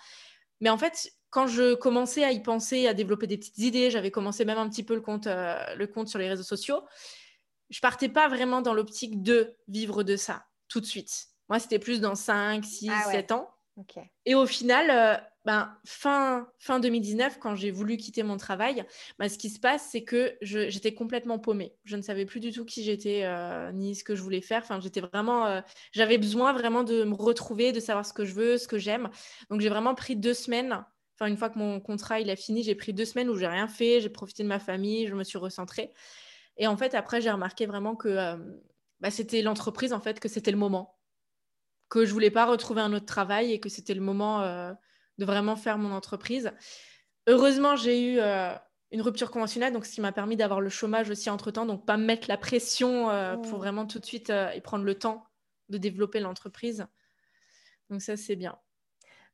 [0.63, 4.11] Mais en fait, quand je commençais à y penser, à développer des petites idées, j'avais
[4.11, 6.81] commencé même un petit peu le compte, le compte sur les réseaux sociaux
[7.71, 11.29] je partais pas vraiment dans l'optique de vivre de ça tout de suite.
[11.49, 13.51] Moi, c'était plus dans 5, 6, 7 ans.
[14.27, 18.85] Et au final, euh, ben, fin, fin 2019, quand j'ai voulu quitter mon travail,
[19.19, 21.75] ben, ce qui se passe, c'est que j'étais complètement paumée.
[21.85, 24.63] Je ne savais plus du tout qui j'étais euh, ni ce que je voulais faire.
[24.63, 25.61] Enfin, j'étais vraiment, euh,
[25.93, 29.09] j'avais besoin vraiment de me retrouver, de savoir ce que je veux, ce que j'aime.
[29.49, 30.85] Donc, j'ai vraiment pris deux semaines.
[31.19, 33.47] Enfin, une fois que mon contrat il a fini, j'ai pris deux semaines où j'ai
[33.47, 34.01] rien fait.
[34.01, 35.91] J'ai profité de ma famille, je me suis recentrée.
[36.61, 38.37] Et en fait, après, j'ai remarqué vraiment que euh,
[39.01, 40.99] bah, c'était l'entreprise, en fait, que c'était le moment.
[41.89, 44.73] Que je voulais pas retrouver un autre travail et que c'était le moment euh,
[45.17, 46.53] de vraiment faire mon entreprise.
[47.27, 48.55] Heureusement, j'ai eu euh,
[48.91, 51.97] une rupture conventionnelle, donc ce qui m'a permis d'avoir le chômage aussi entre-temps, donc pas
[51.97, 53.05] me mettre la pression
[53.43, 53.61] pour mmh.
[53.61, 55.25] vraiment tout de suite et prendre le temps
[55.71, 56.87] de développer l'entreprise.
[57.89, 58.59] Donc ça, c'est bien.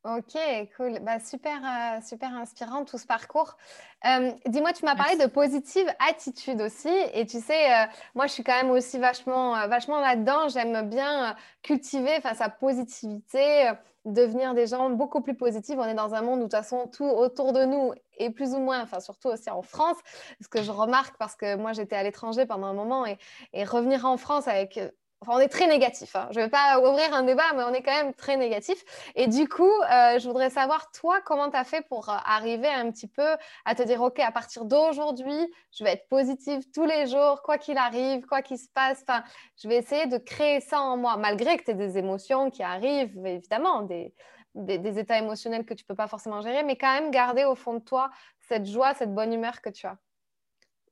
[0.07, 0.39] Ok,
[0.77, 1.01] cool.
[1.01, 3.57] Bah, super, euh, super inspirant tout ce parcours.
[4.05, 6.93] Euh, dis-moi, tu m'as parlé de positive attitude aussi.
[7.13, 10.49] Et tu sais, euh, moi, je suis quand même aussi vachement, vachement là-dedans.
[10.49, 13.73] J'aime bien cultiver sa positivité,
[14.05, 15.77] devenir des gens beaucoup plus positifs.
[15.77, 18.55] On est dans un monde où, de toute façon, tout autour de nous est plus
[18.55, 19.97] ou moins, enfin, surtout aussi en France,
[20.41, 23.19] ce que je remarque parce que moi, j'étais à l'étranger pendant un moment et,
[23.53, 24.79] et revenir en France avec
[25.27, 26.15] on est très négatif.
[26.15, 26.29] Hein.
[26.31, 28.85] Je ne vais pas ouvrir un débat, mais on est quand même très négatif.
[29.15, 32.69] Et du coup, euh, je voudrais savoir, toi, comment tu as fait pour euh, arriver
[32.69, 36.85] un petit peu à te dire, OK, à partir d'aujourd'hui, je vais être positive tous
[36.85, 39.03] les jours, quoi qu'il arrive, quoi qu'il se passe.
[39.07, 39.25] Enfin,
[39.63, 42.63] je vais essayer de créer ça en moi, malgré que tu aies des émotions qui
[42.63, 44.15] arrivent, évidemment, des,
[44.55, 47.55] des états émotionnels que tu ne peux pas forcément gérer, mais quand même garder au
[47.55, 48.11] fond de toi
[48.49, 49.97] cette joie, cette bonne humeur que tu as.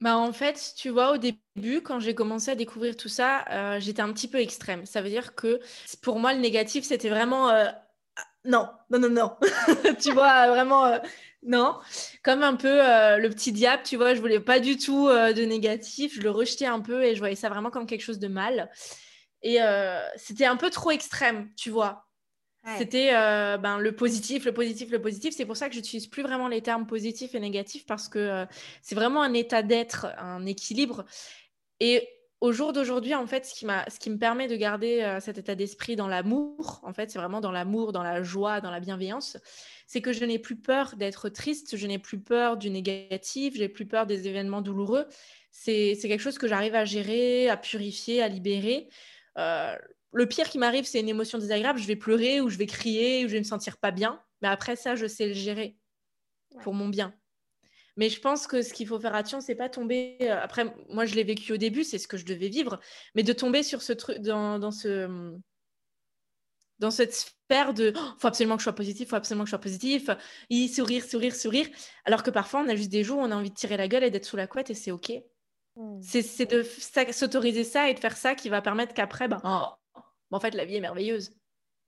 [0.01, 3.81] Bah en fait, tu vois, au début, quand j'ai commencé à découvrir tout ça, euh,
[3.81, 4.85] j'étais un petit peu extrême.
[4.87, 5.61] Ça veut dire que
[6.03, 7.67] pour moi, le négatif, c'était vraiment euh,
[8.45, 9.37] non, non, non, non.
[10.03, 10.99] tu vois, vraiment euh,
[11.45, 11.79] non.
[12.23, 16.15] Comme un peu le petit diable, tu vois, je voulais pas du tout de négatif.
[16.17, 18.71] Je le rejetais un peu et je voyais ça vraiment comme quelque chose de mal.
[19.43, 19.59] Et
[20.17, 22.04] c'était un peu trop extrême, tu vois.
[22.79, 25.35] C'était euh, ben, le positif, le positif, le positif.
[25.37, 28.47] C'est pour ça que j'utilise plus vraiment les termes positif et négatif parce que euh,
[28.81, 31.05] c'est vraiment un état d'être, un équilibre.
[31.81, 32.09] Et
[32.41, 35.37] au jour d'aujourd'hui, en fait, ce qui, ce qui me permet de garder euh, cet
[35.37, 38.81] état d'esprit dans l'amour, en fait, c'est vraiment dans l'amour, dans la joie, dans la
[38.81, 39.37] bienveillance,
[39.87, 43.69] c'est que je n'ai plus peur d'être triste, je n'ai plus peur du négatif, j'ai
[43.69, 45.07] plus peur des événements douloureux.
[45.51, 48.89] C'est quelque chose que j'arrive à gérer, à purifier, à libérer
[50.15, 53.25] le pire qui m'arrive, c'est une émotion désagréable, je vais pleurer ou je vais crier
[53.25, 54.23] ou je vais me sentir pas bien.
[54.43, 55.77] Mais après ça, je sais le gérer
[56.63, 57.15] pour mon bien.
[57.97, 60.17] Mais je pense que ce qu'il faut faire attention, c'est pas tomber.
[60.23, 62.81] Euh, après, moi, je l'ai vécu au début, c'est ce que je devais vivre,
[63.15, 65.37] mais de tomber sur ce truc, dans, dans, ce,
[66.81, 69.53] dans cette sphère de oh, faut absolument que je sois positif, faut absolument que je
[69.53, 70.11] sois positif,
[70.51, 71.69] y sourire, sourire, sourire.
[72.05, 73.87] Alors que parfois, on a juste des jours où on a envie de tirer la
[73.87, 75.13] gueule et d'être sous la couette et c'est OK.
[75.77, 76.01] Hmm.
[76.03, 76.63] C'est de
[77.13, 79.67] s'autoriser ça et de faire ça qui va permettre qu'après, ben, oh,
[80.35, 81.33] en fait, la vie est merveilleuse.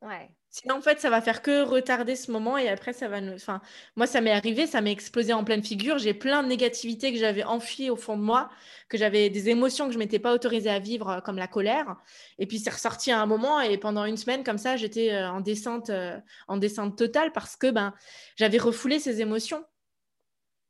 [0.03, 0.31] Ouais.
[0.51, 3.35] Sinon, en fait, ça va faire que retarder ce moment et après, ça va nous.
[3.35, 3.61] Enfin,
[3.97, 5.99] moi, ça m'est arrivé, ça m'est explosé en pleine figure.
[5.99, 8.49] J'ai plein de négativité que j'avais enfuie au fond de moi,
[8.89, 11.97] que j'avais des émotions que je m'étais pas autorisée à vivre, euh, comme la colère.
[12.39, 15.31] Et puis, c'est ressorti à un moment et pendant une semaine, comme ça, j'étais euh,
[15.31, 17.93] en descente, euh, en descente totale parce que ben,
[18.37, 19.65] j'avais refoulé ces émotions.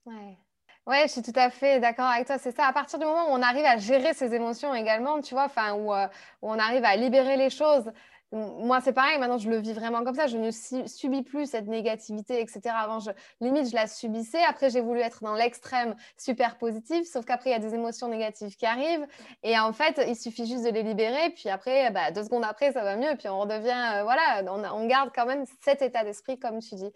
[0.07, 0.39] Ouais.
[0.87, 2.39] Ouais, je suis tout à fait d'accord avec toi.
[2.39, 2.67] C'est ça.
[2.67, 5.75] À partir du moment où on arrive à gérer ses émotions également, tu vois, enfin,
[5.75, 7.91] où, où on arrive à libérer les choses
[8.33, 10.27] moi, c'est pareil, maintenant je le vis vraiment comme ça.
[10.27, 12.61] Je ne subis plus cette négativité, etc.
[12.75, 14.43] Avant, je, limite, je la subissais.
[14.49, 18.09] Après, j'ai voulu être dans l'extrême super positif, sauf qu'après, il y a des émotions
[18.09, 19.07] négatives qui arrivent.
[19.43, 21.31] Et en fait, il suffit juste de les libérer.
[21.31, 23.17] Puis après, bah, deux secondes après, ça va mieux.
[23.17, 24.43] Puis on redevient, euh, voilà,
[24.75, 26.91] on, garde quand même cet état d'esprit, comme tu dis.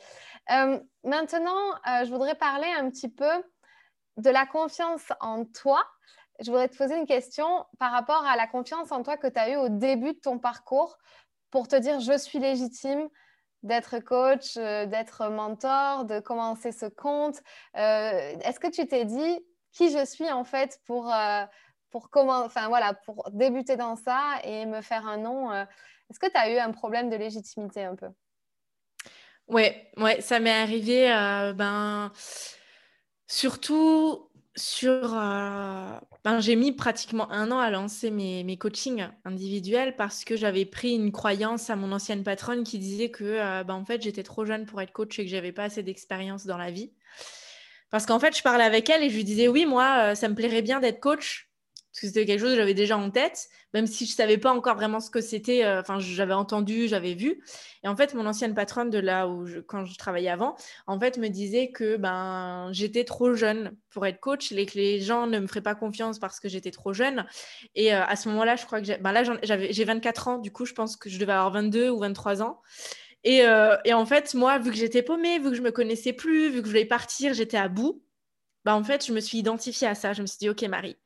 [0.50, 3.30] Euh, maintenant, euh, je voudrais parler un petit peu
[4.20, 5.84] de la confiance en toi
[6.40, 9.38] je voudrais te poser une question par rapport à la confiance en toi que tu
[9.38, 10.98] as eue au début de ton parcours
[11.50, 13.08] pour te dire je suis légitime
[13.62, 17.42] d'être coach, euh, d'être mentor, de commencer ce compte.
[17.76, 19.40] Euh, est-ce que tu t'es dit
[19.72, 21.44] qui je suis en fait pour, euh,
[21.90, 26.36] pour, comment, voilà, pour débuter dans ça et me faire un nom Est-ce que tu
[26.36, 28.08] as eu un problème de légitimité un peu?
[29.46, 31.08] Ouais, ouais, ça m'est arrivé.
[31.54, 32.10] ben,
[33.30, 39.94] surtout sur, euh, ben, j'ai mis pratiquement un an à lancer mes, mes coachings individuels
[39.94, 43.84] parce que j'avais pris une croyance à mon ancienne patronne qui disait que euh, ben,
[44.00, 46.92] j'étais trop jeune pour être coach et que j'avais pas assez d'expérience dans la vie.
[47.90, 50.28] Parce qu'en fait, je parlais avec elle et je lui disais oui, moi, euh, ça
[50.28, 51.49] me plairait bien d'être coach,
[51.90, 54.52] parce que c'était quelque chose que j'avais déjà en tête, même si je savais pas
[54.52, 55.64] encore vraiment ce que c'était.
[55.64, 57.42] Euh, enfin, j'avais entendu, j'avais vu.
[57.82, 60.54] Et en fait, mon ancienne patronne de là où je, quand je travaillais avant,
[60.86, 65.00] en fait, me disait que ben j'étais trop jeune pour être coach, et que les
[65.00, 67.26] gens ne me feraient pas confiance parce que j'étais trop jeune.
[67.74, 70.38] Et euh, à ce moment-là, je crois que j'ai, ben là, j'avais, j'ai 24 ans,
[70.38, 72.60] du coup, je pense que je devais avoir 22 ou 23 ans.
[73.24, 76.12] Et, euh, et en fait, moi, vu que j'étais paumée, vu que je me connaissais
[76.12, 78.02] plus, vu que je voulais partir, j'étais à bout.
[78.64, 80.12] Ben, en fait, je me suis identifiée à ça.
[80.12, 80.96] Je me suis dit, OK, Marie,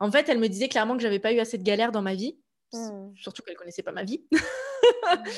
[0.00, 2.14] en fait, elle me disait clairement que j'avais pas eu assez de galères dans ma
[2.14, 2.38] vie,
[2.72, 3.12] hmm.
[3.16, 4.24] surtout qu'elle connaissait pas ma vie,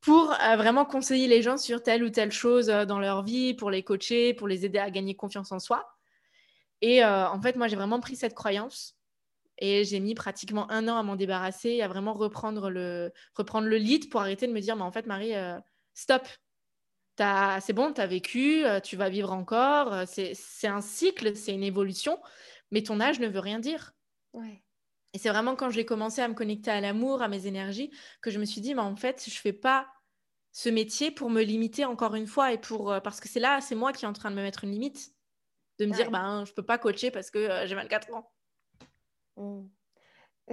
[0.00, 3.54] pour euh, vraiment conseiller les gens sur telle ou telle chose euh, dans leur vie,
[3.54, 5.88] pour les coacher, pour les aider à gagner confiance en soi.
[6.80, 8.96] Et euh, en fait, moi, j'ai vraiment pris cette croyance
[9.58, 13.66] et j'ai mis pratiquement un an à m'en débarrasser et à vraiment reprendre le, reprendre
[13.66, 15.32] le lead pour arrêter de me dire, mais en fait, Marie,
[15.94, 16.22] stop.
[17.16, 20.06] C'est bon, tu as vécu, tu vas vivre encore.
[20.06, 22.20] C'est un cycle, c'est une évolution,
[22.70, 23.94] mais ton âge ne veut rien dire.
[25.14, 28.30] Et c'est vraiment quand j'ai commencé à me connecter à l'amour, à mes énergies, que
[28.30, 29.86] je me suis dit, mais en fait, je fais pas
[30.52, 33.60] ce métier pour me limiter encore une fois et pour euh, parce que c'est là,
[33.60, 35.12] c'est moi qui est en train de me mettre une limite,
[35.78, 38.30] de me dire, ben, je peux pas coacher parce que euh, j'ai 24 ans.
[39.36, 39.66] Mmh.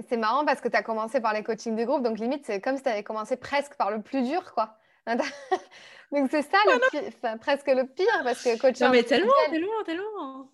[0.08, 2.60] C'est marrant parce que tu as commencé par les coachings de groupe, donc limite, c'est
[2.60, 4.78] comme si tu avais commencé presque par le plus dur, quoi.
[5.06, 8.86] donc c'est ça, le presque le pire, parce que coaching.
[8.86, 10.50] Non, mais tellement, tellement, tellement.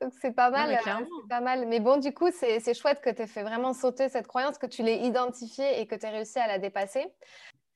[0.00, 1.66] Donc c'est pas mal, euh, pas mal.
[1.66, 4.66] Mais bon, du coup, c'est chouette que tu aies fait vraiment sauter cette croyance, que
[4.66, 7.06] tu l'aies identifiée et que tu aies réussi à la dépasser.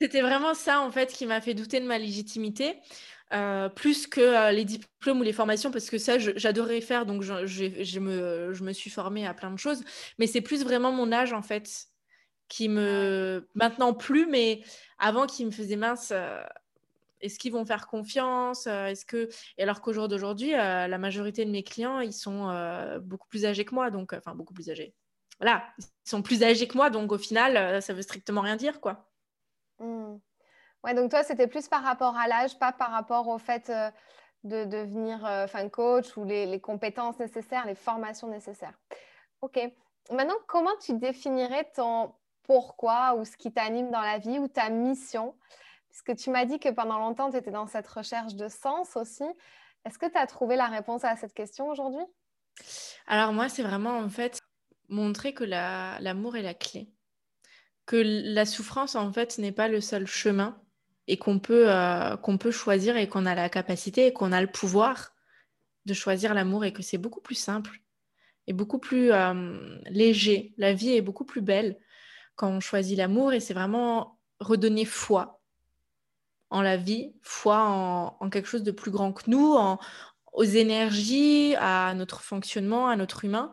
[0.01, 2.77] C'était vraiment ça, en fait, qui m'a fait douter de ma légitimité,
[3.33, 7.23] euh, plus que euh, les diplômes ou les formations, parce que ça, j'adorais faire, donc
[7.23, 9.85] je, je, me, je, me, suis formée à plein de choses.
[10.19, 11.87] Mais c'est plus vraiment mon âge, en fait,
[12.49, 13.49] qui me...
[13.55, 14.63] Maintenant plus, mais
[14.99, 16.13] avant, qui me faisait mince
[17.23, 20.99] est-ce qu'ils vont faire confiance euh, Est-ce que et alors qu'au jour d'aujourd'hui, euh, la
[20.99, 24.53] majorité de mes clients, ils sont euh, beaucoup plus âgés que moi, donc enfin beaucoup
[24.53, 24.95] plus âgés.
[25.41, 28.81] Voilà, ils sont plus âgés que moi, donc au final, ça veut strictement rien dire,
[28.81, 29.11] quoi.
[29.81, 30.17] Mmh.
[30.85, 33.73] Ouais, donc toi, c'était plus par rapport à l'âge, pas par rapport au fait
[34.45, 38.79] de devenir enfin coach ou les, les, compétences nécessaires, les formations nécessaires.
[39.41, 39.59] Ok.
[40.11, 42.13] Maintenant, comment tu définirais ton
[42.45, 45.35] pourquoi ou ce qui t'anime dans la vie ou ta mission
[45.93, 49.25] Puisque tu m'as dit que pendant longtemps, tu étais dans cette recherche de sens aussi.
[49.85, 52.05] Est-ce que tu as trouvé la réponse à cette question aujourd'hui?
[53.07, 54.41] Alors moi, c'est vraiment en fait
[54.89, 56.89] montrer que l'amour est la clé.
[57.85, 58.03] Que
[58.35, 60.59] la souffrance, en fait, n'est pas le seul chemin
[61.09, 64.47] et qu'on peut, euh, peut choisir et qu'on a la capacité et qu'on a le
[64.47, 65.13] pouvoir
[65.85, 67.81] de choisir l'amour et que c'est beaucoup plus simple
[68.47, 70.55] et beaucoup plus euh, léger.
[70.57, 71.79] La vie est beaucoup plus belle
[72.35, 75.42] quand on choisit l'amour et c'est vraiment redonner foi
[76.53, 77.59] en la vie, foi
[78.21, 79.57] en, quelque chose de plus grand que nous,
[80.33, 83.53] aux énergies, à notre fonctionnement, à notre humain.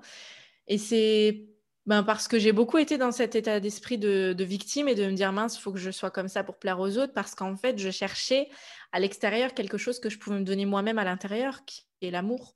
[0.68, 1.46] Et c'est
[1.86, 5.14] ben, parce que j'ai beaucoup été dans cet état d'esprit de, victime et de me
[5.14, 7.56] dire mince, il faut que je sois comme ça pour plaire aux autres, parce qu'en
[7.56, 8.50] fait, je cherchais
[8.92, 12.56] à l'extérieur quelque chose que je pouvais me donner moi-même à l'intérieur, qui est l'amour.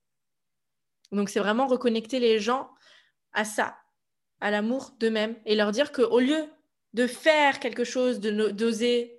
[1.12, 2.69] Donc, c'est vraiment reconnecter les gens
[3.32, 3.77] à ça,
[4.41, 6.45] à l'amour d'eux-mêmes, et leur dire qu'au lieu
[6.93, 9.12] de faire quelque chose, de d'oser,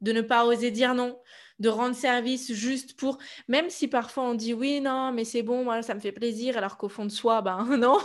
[0.00, 1.18] de ne pas oser dire non,
[1.58, 5.64] de rendre service juste pour, même si parfois on dit oui, non, mais c'est bon,
[5.64, 7.98] moi, ça me fait plaisir, alors qu'au fond de soi, ben non,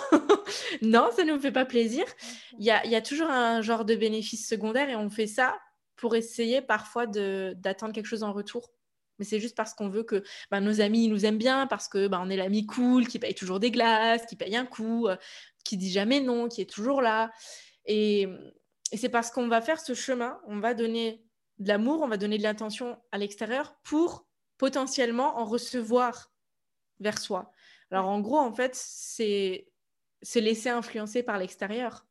[0.82, 2.04] non, ça ne me fait pas plaisir.
[2.58, 5.60] Il y a, y a, toujours un genre de bénéfice secondaire et on fait ça
[5.96, 8.72] pour essayer parfois d'attendre quelque chose en retour.
[9.20, 12.08] Mais c'est juste parce qu'on veut que ben, nos amis nous aiment bien, parce que
[12.08, 15.16] ben, on est l'ami cool, qui paye toujours des glaces, qui paye un coup, euh,
[15.64, 17.32] qui dit jamais non, qui est toujours là.
[17.86, 18.28] Et,
[18.92, 21.24] et c'est parce qu'on va faire ce chemin, on va donner
[21.60, 26.32] de l'amour, on va donner de l'attention à l'extérieur pour potentiellement en recevoir
[27.00, 27.52] vers soi.
[27.92, 29.68] Alors en gros, en fait, c'est
[30.22, 32.08] se laisser influencer par l'extérieur.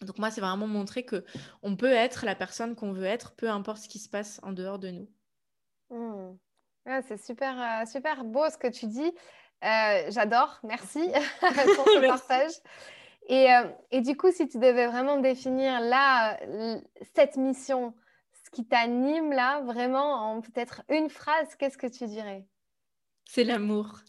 [0.00, 1.24] Donc moi, c'est vraiment montrer que
[1.62, 4.52] on peut être la personne qu'on veut être, peu importe ce qui se passe en
[4.52, 5.08] dehors de nous.
[5.90, 6.36] Hmm.
[7.06, 9.12] c'est super, euh, super beau ce que tu dis.
[9.64, 11.00] Euh, j'adore, merci
[11.40, 12.52] pour ce partage.
[13.28, 16.38] Et, euh, et, du coup, si tu devais vraiment définir là
[17.14, 17.92] cette mission
[18.56, 22.46] qui t'anime là, vraiment, en peut-être une phrase, qu'est-ce que tu dirais?
[23.26, 24.00] C'est l'amour.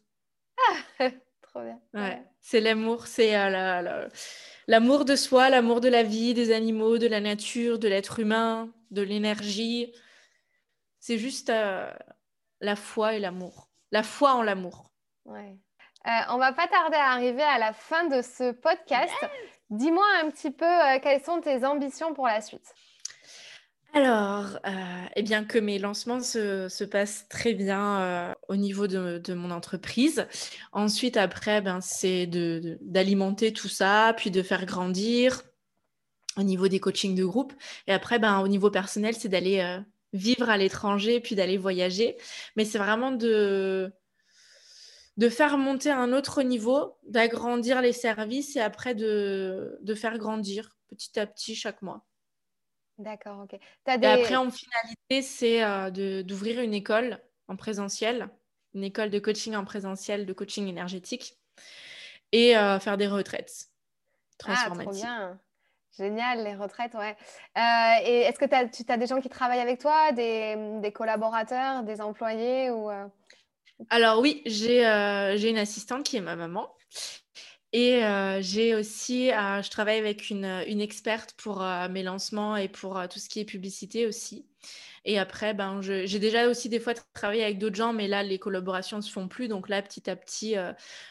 [0.57, 1.09] Ah,
[1.41, 1.81] trop bien.
[1.93, 4.07] Ouais, c'est l'amour, c'est euh,
[4.67, 8.71] l'amour de soi, l'amour de la vie, des animaux, de la nature, de l'être humain,
[8.89, 9.93] de l'énergie.
[11.01, 11.91] C'est juste euh,
[12.61, 13.67] la foi et l'amour.
[13.91, 14.91] La foi en l'amour.
[15.25, 15.57] Ouais.
[16.05, 19.13] Euh, on va pas tarder à arriver à la fin de ce podcast.
[19.71, 20.65] Dis-moi un petit peu
[21.03, 22.73] quelles sont tes ambitions pour la suite?
[23.97, 29.33] Alors, euh, eh bien que mes lancements se, passent très bien euh, au niveau de,
[29.33, 30.27] mon entreprise.
[30.71, 35.41] Ensuite, après, ben, c'est d'alimenter tout ça, puis de faire grandir
[36.37, 37.53] au niveau des coachings de groupe.
[37.87, 39.79] Et après, ben, au niveau personnel, c'est d'aller euh,
[40.13, 42.17] vivre à l'étranger, puis d'aller voyager.
[42.55, 43.91] Mais c'est vraiment de,
[45.31, 51.25] faire monter un autre niveau, d'agrandir les services et après de faire grandir petit à
[51.25, 52.06] petit chaque mois.
[52.97, 53.53] D'accord, ok.
[53.53, 58.29] Et après, en finalité, c'est euh, d'ouvrir une école en présentiel,
[58.73, 61.37] une école de coaching en présentiel, de coaching énergétique,
[62.31, 63.67] et euh, faire des retraites
[64.37, 65.03] transformatives.
[65.05, 65.39] Ah, trop bien.
[65.97, 67.15] Génial, les retraites, ouais.
[67.57, 71.83] Euh, et est-ce que tu as des gens qui travaillent avec toi, des, des collaborateurs,
[71.83, 72.89] des employés ou,
[73.89, 76.71] Alors oui, j'ai une assistante qui est ma maman
[77.73, 78.01] et
[78.41, 83.29] j'ai aussi, je travaille avec une, une experte pour mes lancements et pour tout ce
[83.29, 84.45] qui est publicité aussi.
[85.05, 88.39] Et après, ben, j'ai déjà aussi des fois travaillé avec d'autres gens, mais là, les
[88.39, 89.47] collaborations ne se font plus.
[89.47, 90.55] Donc là, petit à petit,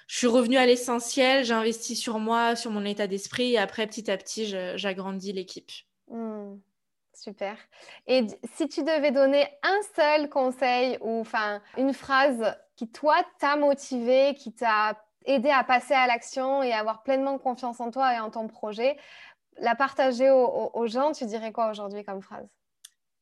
[0.06, 3.52] je suis revenue à l'essentiel, j'ai investi sur moi, sur mon état d'esprit.
[3.52, 5.70] Et après, petit à petit, j'agrandis l'équipe.
[6.08, 6.58] Mmh.
[7.14, 7.56] super.
[8.06, 11.24] Et si tu devais donner un seul conseil ou
[11.78, 17.02] une phrase qui, toi, t'a motivé, qui t'a aider à passer à l'action et avoir
[17.02, 18.96] pleinement confiance en toi et en ton projet,
[19.58, 22.46] la partager aux, gens, tu dirais quoi aujourd'hui comme phrase?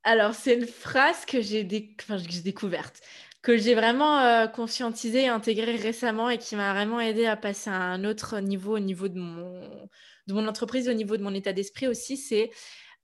[0.03, 3.01] Alors, c'est une phrase que j'ai découverte,
[3.41, 7.71] que j'ai vraiment euh, conscientisée et intégrée récemment et qui m'a vraiment aidé à passer
[7.71, 9.89] à un autre niveau au niveau de mon,
[10.27, 12.17] de mon entreprise, au niveau de mon état d'esprit aussi.
[12.17, 12.51] C'est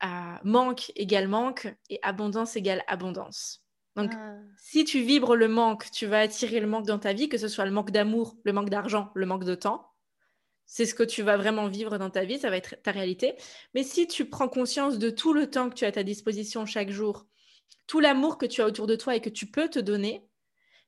[0.04, 3.62] euh, manque égale manque et abondance égale abondance.
[3.96, 4.36] Donc, ah.
[4.56, 7.48] si tu vibres le manque, tu vas attirer le manque dans ta vie, que ce
[7.48, 9.92] soit le manque d'amour, le manque d'argent, le manque de temps.
[10.66, 13.34] C'est ce que tu vas vraiment vivre dans ta vie, ça va être ta réalité.
[13.74, 16.64] Mais si tu prends conscience de tout le temps que tu as à ta disposition
[16.64, 17.26] chaque jour,
[17.88, 20.28] tout l'amour que tu as autour de toi et que tu peux te donner,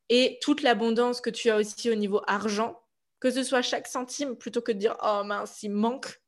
[0.08, 2.80] et toute l'abondance que tu as aussi au niveau argent,
[3.18, 6.20] que ce soit chaque centime, plutôt que de dire oh mince, il manque,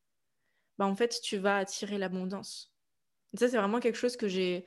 [0.78, 2.72] bah en fait, tu vas attirer l'abondance.
[3.34, 4.64] Ça, c'est vraiment quelque chose que j'ai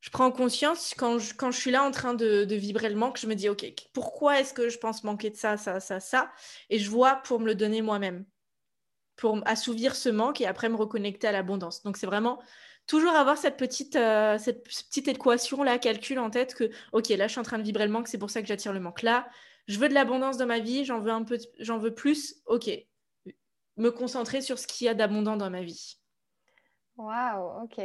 [0.00, 3.34] je prends conscience quand je, suis là en train de, vibrer le manque, je me
[3.34, 6.30] dis, OK, pourquoi est-ce que je pense manquer de ça, ça, ça, ça?
[6.70, 8.24] Et je vois pour me le donner moi-même,
[9.16, 11.82] pour assouvir ce manque et après me reconnecter à l'abondance.
[11.82, 12.40] Donc, c'est vraiment
[12.86, 17.32] toujours avoir cette petite, euh, cette petite équation-là, calcul en tête que, OK, là, je
[17.32, 19.02] suis en train de vibrer le manque, c'est pour ça que j'attire le manque.
[19.02, 19.28] Là,
[19.66, 22.36] je veux de l'abondance dans ma vie, j'en veux un peu, j'en veux plus.
[22.46, 22.70] OK,
[23.76, 25.98] me concentrer sur ce qu'il y a d'abondant dans ma vie.
[26.96, 27.80] Waouh, ok.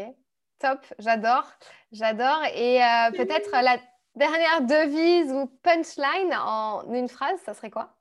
[0.63, 1.45] Top, j'adore,
[1.91, 2.41] j'adore.
[2.55, 3.77] Et euh, peut-être la
[4.15, 7.97] dernière devise ou punchline en une phrase, ça serait quoi?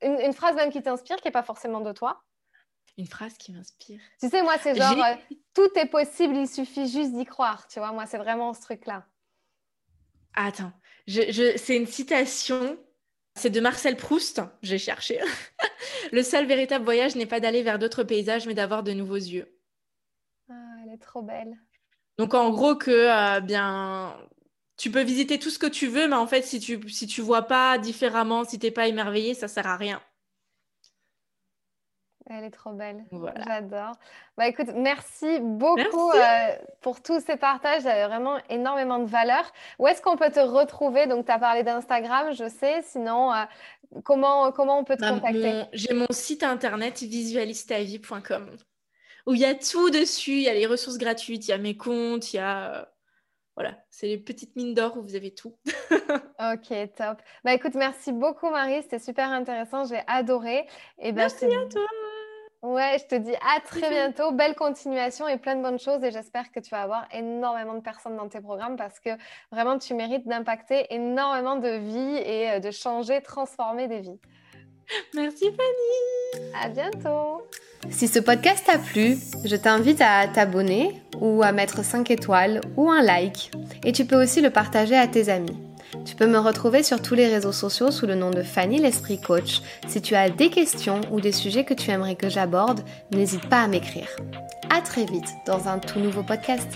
[0.00, 2.22] Une, phrase même qui t'inspire, qui n'est pas forcément de toi?
[2.96, 4.00] Une phrase qui m'inspire.
[4.20, 5.16] Tu sais, moi, c'est genre, euh,
[5.52, 7.68] tout est possible, il suffit juste d'y croire.
[7.68, 9.04] Tu vois, moi, c'est vraiment ce truc-là.
[10.32, 10.72] Attends,
[11.06, 12.78] c'est une citation.
[13.34, 14.40] C'est de Marcel Proust.
[14.62, 15.20] J'ai cherché.
[16.12, 19.53] le seul véritable voyage n'est pas d'aller vers d'autres paysages, mais d'avoir de nouveaux yeux.
[20.94, 21.56] Est trop belle.
[22.18, 24.16] Donc en gros que euh, bien
[24.76, 27.20] tu peux visiter tout ce que tu veux, mais en fait si tu si tu
[27.20, 30.00] vois pas différemment, si t'es pas émerveillé, ça sert à rien.
[32.26, 33.04] Elle est trop belle.
[33.46, 33.92] J'adore.
[34.38, 37.82] Bah écoute, merci beaucoup euh, pour tous ces partages.
[37.82, 39.44] Ça a vraiment énormément de valeur.
[39.78, 41.06] Où est-ce qu'on peut te retrouver?
[41.06, 42.80] Donc, tu as parlé d'Instagram, je sais.
[42.82, 43.44] Sinon, euh,
[44.04, 45.64] comment, comment on peut te bah, contacter?
[45.74, 48.56] J'ai mon site internet visualistavie.com
[49.26, 50.32] où il y a tout dessus.
[50.32, 52.74] Il y a les ressources gratuites, il y a mes comptes, il y a.
[52.74, 52.84] Euh,
[53.56, 55.56] voilà, c'est les petites mines d'or où vous avez tout.
[55.94, 57.22] ok, top.
[57.44, 60.66] Bah écoute, merci beaucoup Marie, c'était super intéressant, j'ai adoré.
[60.98, 61.82] Et ben, merci à toi.
[62.64, 64.32] Ouais, je te dis à très bientôt.
[64.32, 66.02] Belle continuation et plein de bonnes choses.
[66.02, 69.10] Et j'espère que tu vas avoir énormément de personnes dans tes programmes parce que
[69.52, 74.18] vraiment, tu mérites d'impacter énormément de vies et euh, de changer, transformer des vies.
[75.14, 76.44] Merci Fanny.
[76.62, 77.42] À bientôt.
[77.90, 82.90] Si ce podcast t'a plu, je t'invite à t'abonner ou à mettre 5 étoiles ou
[82.90, 83.50] un like.
[83.84, 85.56] Et tu peux aussi le partager à tes amis.
[86.04, 89.20] Tu peux me retrouver sur tous les réseaux sociaux sous le nom de Fanny l'Esprit
[89.20, 89.60] Coach.
[89.86, 92.80] Si tu as des questions ou des sujets que tu aimerais que j'aborde,
[93.12, 94.08] n'hésite pas à m'écrire.
[94.70, 96.68] À très vite dans un tout nouveau podcast.